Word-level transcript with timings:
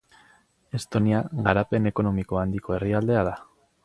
Estonia 0.77 1.19
garapen 1.49 1.89
ekonomiko 1.91 2.39
handiko 2.45 2.77
herrialdea 2.79 3.23
da. 3.29 3.35